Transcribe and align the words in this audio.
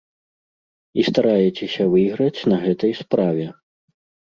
І 1.01 1.05
стараецеся 1.09 1.87
выйграць 1.93 2.41
на 2.55 2.61
гэтай 2.65 2.99
справе. 3.03 3.49